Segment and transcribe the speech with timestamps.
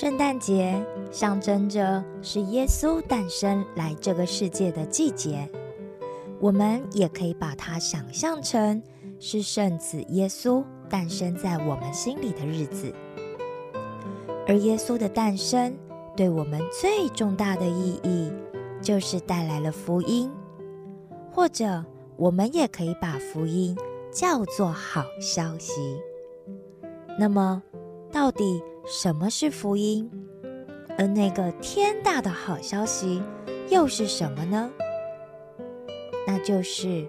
[0.00, 0.80] 圣诞节
[1.10, 5.50] 象征着是耶稣诞生来这个世界的季节，
[6.38, 8.80] 我们也可以把它想象成
[9.18, 12.94] 是圣子耶稣诞生在我们心里的日子。
[14.46, 15.76] 而耶稣的诞生
[16.16, 18.30] 对我们最重大的意义，
[18.80, 20.30] 就是带来了福音，
[21.32, 23.76] 或者我们也可以把福音
[24.12, 26.00] 叫做好消息。
[27.18, 27.60] 那么，
[28.12, 28.62] 到底？
[28.90, 30.10] 什么是福音？
[30.96, 33.22] 而那个天大的好消息
[33.68, 34.70] 又是什么呢？
[36.26, 37.06] 那就是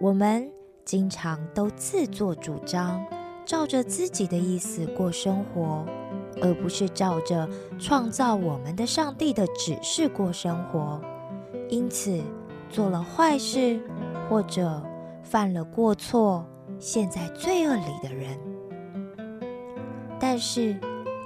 [0.00, 0.50] 我们
[0.82, 3.04] 经常都自作主张，
[3.44, 5.84] 照着自己的意思过生活，
[6.40, 7.46] 而不是照着
[7.78, 10.98] 创造我们的上帝的指示过生活。
[11.68, 12.18] 因此，
[12.70, 13.78] 做了坏事
[14.26, 14.82] 或者
[15.22, 18.38] 犯了过错，陷在罪恶里的人。
[20.18, 20.74] 但是。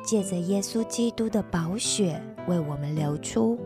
[0.04, 3.58] 借着耶稣基督的宝血为我们流出，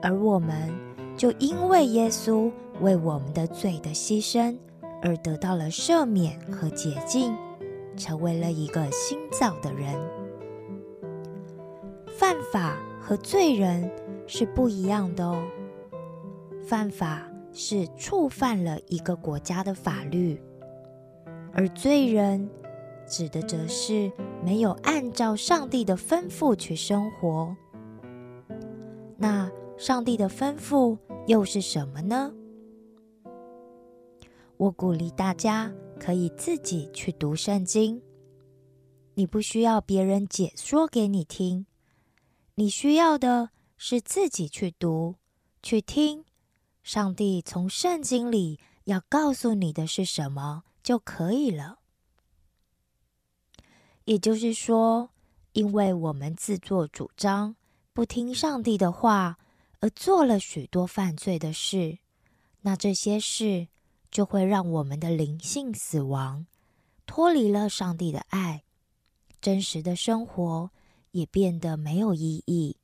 [0.00, 0.72] 而我们
[1.16, 2.50] 就因为耶稣
[2.80, 4.56] 为我们的罪的牺牲
[5.02, 7.36] 而得到了赦免和洁净，
[7.96, 9.94] 成为了一个新造的人。
[12.06, 13.90] 犯法和罪人
[14.26, 15.44] 是不一样的哦。
[16.62, 20.40] 犯法是触犯了一个国家的法律，
[21.52, 22.48] 而罪人。
[23.06, 24.10] 指的则是
[24.44, 27.56] 没有按照上帝的吩咐去生活。
[29.16, 32.32] 那上帝的吩咐又是什么呢？
[34.56, 38.00] 我鼓励大家可以自己去读圣经，
[39.14, 41.66] 你不需要别人解说给你听，
[42.54, 45.16] 你需要的是自己去读、
[45.62, 46.24] 去听，
[46.82, 51.78] 上帝从圣经里要告诉你的是什么就可以了。
[54.04, 55.10] 也就是说，
[55.52, 57.56] 因为我们自作主张，
[57.92, 59.38] 不听上帝的话，
[59.80, 61.98] 而做了许多犯罪的事，
[62.60, 63.68] 那这些事
[64.10, 66.46] 就会让我们的灵性死亡，
[67.06, 68.64] 脱离了上帝的爱，
[69.40, 70.70] 真实的生活
[71.12, 72.76] 也变得没有意义。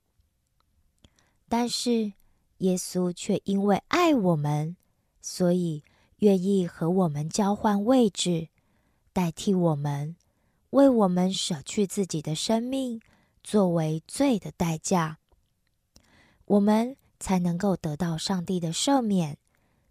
[1.47, 2.13] 但是
[2.59, 4.75] 耶稣却因为爱我们，
[5.21, 5.83] 所以
[6.17, 8.49] 愿意和我们交换位置，
[9.13, 10.15] 代替我们。
[10.71, 12.99] 为我们舍去自己的生命，
[13.43, 15.19] 作为罪的代价，
[16.45, 19.37] 我们才能够得到上帝的赦免，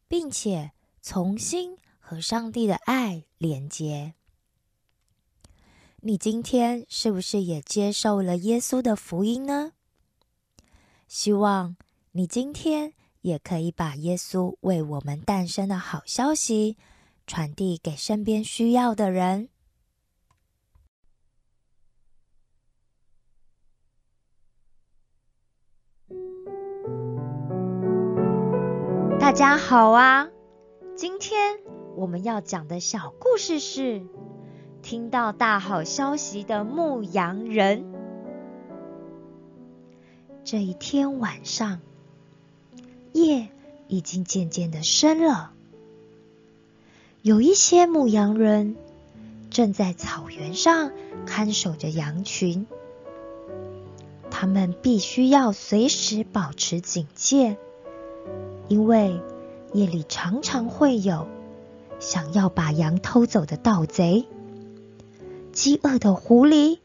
[0.09, 4.15] 并且重新和上帝的爱连接。
[6.01, 9.73] 你今天是不是也接受了耶稣的福音呢？
[11.07, 11.77] 希望
[12.13, 16.79] 你今天也可以把耶稣为我们诞生的好消息
[17.27, 19.50] 传递给身边需要的人。
[29.21, 30.31] 大家好啊！
[30.97, 31.59] 今天
[31.95, 34.01] 我们要讲的小故事是
[34.81, 37.85] 听到大好消息的牧羊人。
[40.43, 41.81] 这一天晚上，
[43.13, 43.49] 夜
[43.89, 45.53] 已经渐渐的深了，
[47.21, 48.75] 有一些牧羊人
[49.51, 50.93] 正在草原上
[51.27, 52.67] 看守着羊群，
[54.31, 57.59] 他们必须要随时保持警戒。
[58.71, 59.21] 因为
[59.73, 61.27] 夜里常常会有
[61.99, 64.29] 想要把羊偷走的盗贼、
[65.51, 66.79] 饥饿的狐狸，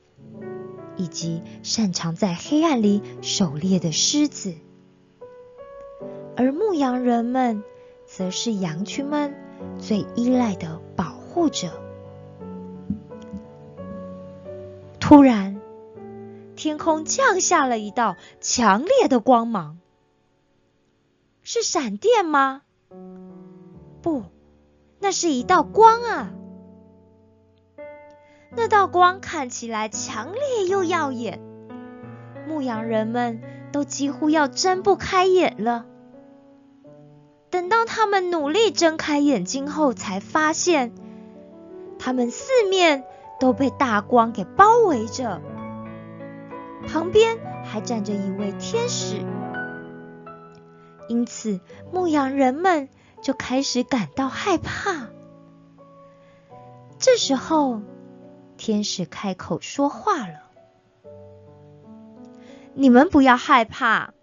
[0.97, 4.55] 以及擅长在黑暗里狩猎的狮子，
[6.35, 7.63] 而牧羊人们
[8.07, 9.35] 则是羊群们
[9.77, 11.69] 最依赖的保护者。
[14.99, 15.61] 突然，
[16.55, 19.77] 天空降下了一道强烈的光芒。
[21.47, 22.63] 是闪电吗？
[24.01, 24.23] 不，
[24.97, 26.33] 那是一道光啊！
[28.49, 31.39] 那道光看起来强烈又耀眼，
[32.47, 35.85] 牧羊人们都几乎要睁不开眼了。
[37.51, 40.95] 等到他们努力睁开眼睛后，才发现
[41.99, 43.03] 他们四面
[43.39, 45.39] 都被大光给包围着，
[46.87, 49.23] 旁边还站着一位天使。
[51.07, 51.59] 因此，
[51.91, 52.89] 牧羊人们
[53.21, 55.07] 就开始感到害怕。
[56.97, 57.81] 这时候，
[58.57, 60.43] 天使开口说话了
[62.73, 64.13] ：“你们不要害怕，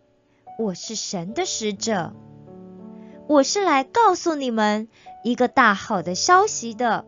[0.58, 2.12] 我是神的使者，
[3.28, 4.88] 我是来告诉你们
[5.22, 7.04] 一个大好的消息的。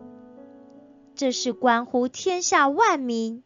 [1.15, 3.43] 这是关乎天下万民，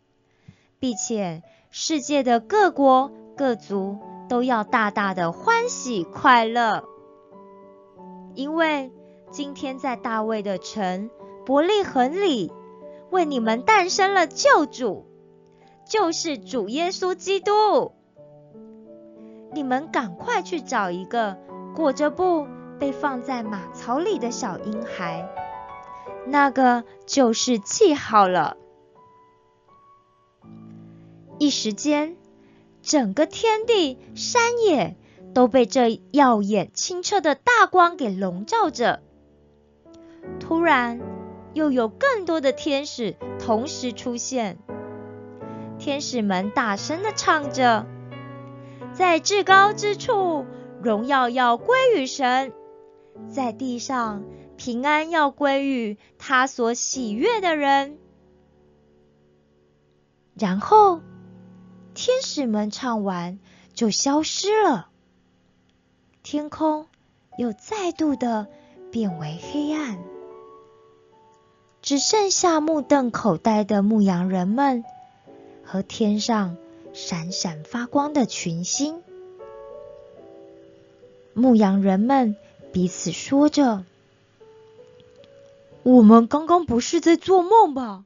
[0.78, 3.98] 并且世界的各国各族
[4.28, 6.84] 都要大大的欢喜快乐，
[8.34, 8.92] 因为
[9.30, 11.10] 今天在大卫的城
[11.46, 12.52] 伯利恒里，
[13.10, 15.06] 为你们诞生了救主，
[15.86, 17.92] 就是主耶稣基督。
[19.54, 21.38] 你们赶快去找一个
[21.74, 22.46] 裹着布
[22.78, 25.26] 被放在马槽里的小婴孩，
[26.26, 28.58] 那个就是记号了。
[31.38, 32.18] 一时间，
[32.88, 34.96] 整个天地山野
[35.35, 39.02] 都被这耀眼清澈的大光给笼罩着。
[40.40, 40.99] 突然，
[41.52, 44.56] 又有更多的天使同时出现，
[45.79, 47.85] 天使们大声的唱着。
[48.94, 50.46] 在至高之处，
[50.82, 52.52] 荣耀要归于神；
[53.29, 54.25] 在地上，
[54.56, 57.99] 平安要归于他所喜悦的人。
[60.38, 61.02] 然后，
[62.00, 63.40] 天使们唱完，
[63.74, 64.88] 就消失了。
[66.22, 66.86] 天空
[67.36, 68.46] 又再度的
[68.92, 69.98] 变为黑暗，
[71.82, 74.84] 只剩下目瞪口呆的牧羊人们
[75.64, 76.56] 和天上。
[76.94, 79.02] 闪闪发光的群星，
[81.34, 82.36] 牧羊人们
[82.72, 83.84] 彼此说着
[85.82, 88.04] ：“我们刚刚不是在做梦吧？”“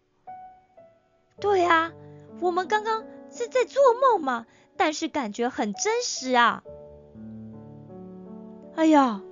[1.40, 1.92] 对啊，
[2.40, 4.46] 我们刚刚是在做梦吗，
[4.76, 6.62] 但是感觉很真实啊。
[8.76, 9.22] ”“哎呀，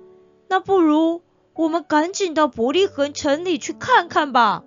[0.47, 1.21] 那不如
[1.53, 4.63] 我们赶紧到伯利恒城里去看看吧。”“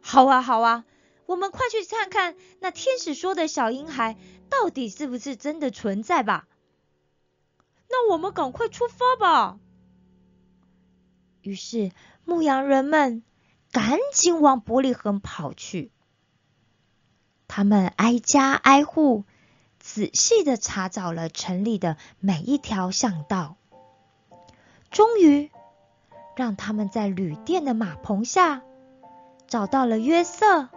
[0.00, 0.84] 好啊，好啊。”
[1.26, 4.16] 我们快去看看那天使说的小婴孩
[4.48, 6.48] 到底是不是真的存在吧。
[7.88, 9.60] 那我们赶快出发吧。
[11.42, 11.92] 于是
[12.24, 13.22] 牧羊人们
[13.70, 15.92] 赶紧往伯利恒跑去。
[17.52, 19.24] 他们挨家挨户，
[19.80, 23.56] 仔细的查找了城里的每一条巷道，
[24.92, 25.50] 终于
[26.36, 28.62] 让他们在旅店的马棚下
[29.48, 30.68] 找到了约瑟。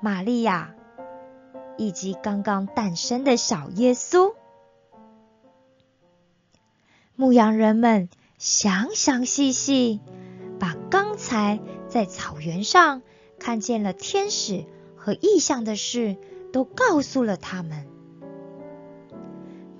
[0.00, 0.74] 玛利亚
[1.78, 4.34] 以及刚刚诞生的小耶稣，
[7.14, 8.08] 牧羊人们
[8.38, 10.00] 详详细细
[10.58, 13.02] 把刚才在草原上
[13.38, 14.64] 看见了天使
[15.04, 16.16] 和异象的事
[16.52, 17.88] 都告诉了他们。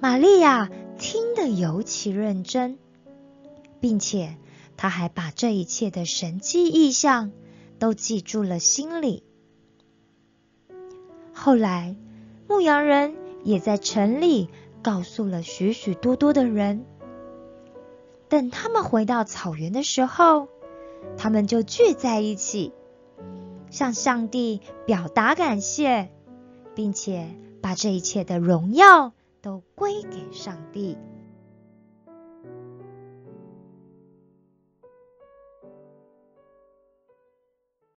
[0.01, 2.77] 玛利亚听得尤其认真，
[3.79, 4.37] 并且
[4.77, 7.31] 她还把这一切的神迹异象
[7.79, 9.23] 都记住了心里。
[11.33, 11.95] 后来，
[12.49, 13.15] 牧羊人
[13.45, 14.49] 也在城里
[14.83, 16.85] 告诉了许许多多的人。
[18.29, 20.49] 等他们回到草原的时候，
[21.17, 22.73] 他们就聚在一起，
[23.73, 26.11] 向上帝表达感谢，
[26.77, 27.27] 并且
[27.61, 30.97] 把这一切的荣耀都归给上帝。